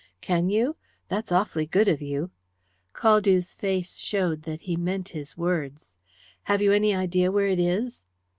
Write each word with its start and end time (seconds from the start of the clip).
"Can 0.19 0.49
you? 0.49 0.77
That's 1.09 1.31
awfully 1.31 1.67
good 1.67 1.87
of 1.87 2.01
you." 2.01 2.31
Caldew's 2.91 3.53
face 3.53 3.97
showed 3.97 4.41
that 4.41 4.61
he 4.61 4.75
meant 4.75 5.09
his 5.09 5.37
words. 5.37 5.95
"Have 6.45 6.59
you 6.59 6.71
any 6.71 6.95
idea 6.95 7.31
where 7.31 7.45
it 7.45 7.59
is?" 7.59 8.01